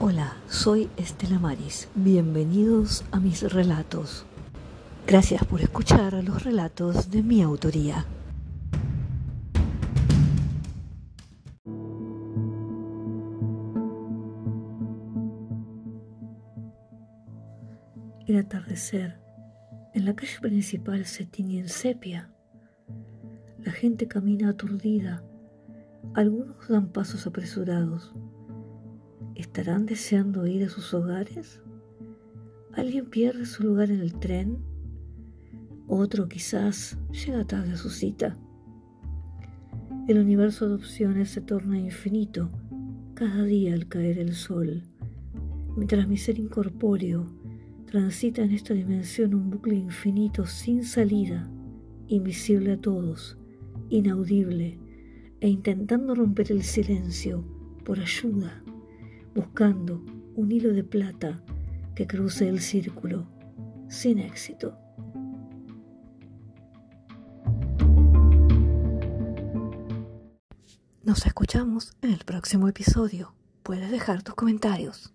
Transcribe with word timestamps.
Hola, 0.00 0.36
soy 0.48 0.88
Estela 0.96 1.40
Maris. 1.40 1.88
Bienvenidos 1.96 3.04
a 3.10 3.18
mis 3.18 3.42
relatos. 3.52 4.24
Gracias 5.08 5.44
por 5.44 5.60
escuchar 5.60 6.14
los 6.22 6.44
relatos 6.44 7.10
de 7.10 7.24
mi 7.24 7.42
autoría. 7.42 8.06
El 18.28 18.38
atardecer 18.38 19.18
en 19.94 20.04
la 20.04 20.14
calle 20.14 20.38
principal 20.40 21.06
se 21.06 21.26
tiñe 21.26 21.58
en 21.58 21.68
sepia. 21.68 22.30
La 23.58 23.72
gente 23.72 24.06
camina 24.06 24.50
aturdida. 24.50 25.24
Algunos 26.14 26.68
dan 26.68 26.86
pasos 26.92 27.26
apresurados. 27.26 28.14
¿Estarán 29.58 29.86
deseando 29.86 30.46
ir 30.46 30.62
a 30.62 30.68
sus 30.68 30.94
hogares? 30.94 31.60
¿Alguien 32.74 33.06
pierde 33.06 33.44
su 33.44 33.64
lugar 33.64 33.90
en 33.90 33.98
el 33.98 34.14
tren? 34.14 34.58
Otro 35.88 36.28
quizás 36.28 36.96
llega 37.10 37.44
tarde 37.44 37.72
a 37.72 37.76
su 37.76 37.90
cita. 37.90 38.38
El 40.06 40.20
universo 40.20 40.68
de 40.68 40.76
opciones 40.76 41.30
se 41.30 41.40
torna 41.40 41.76
infinito 41.76 42.52
cada 43.14 43.42
día 43.42 43.74
al 43.74 43.88
caer 43.88 44.20
el 44.20 44.34
sol, 44.34 44.84
mientras 45.76 46.06
mi 46.06 46.18
ser 46.18 46.38
incorpóreo 46.38 47.26
transita 47.86 48.44
en 48.44 48.52
esta 48.52 48.74
dimensión 48.74 49.34
un 49.34 49.50
bucle 49.50 49.74
infinito 49.74 50.46
sin 50.46 50.84
salida, 50.84 51.50
invisible 52.06 52.74
a 52.74 52.80
todos, 52.80 53.36
inaudible, 53.88 54.78
e 55.40 55.48
intentando 55.48 56.14
romper 56.14 56.52
el 56.52 56.62
silencio 56.62 57.44
por 57.84 57.98
ayuda, 57.98 58.62
buscando 59.34 60.04
un 60.34 60.52
hilo 60.52 60.72
de 60.72 60.84
plata 60.84 61.42
que 61.94 62.06
cruce 62.06 62.48
el 62.48 62.60
círculo, 62.60 63.26
sin 63.88 64.18
éxito. 64.18 64.78
Nos 71.02 71.26
escuchamos 71.26 71.96
en 72.02 72.10
el 72.10 72.24
próximo 72.24 72.68
episodio. 72.68 73.34
Puedes 73.62 73.90
dejar 73.90 74.22
tus 74.22 74.34
comentarios. 74.34 75.14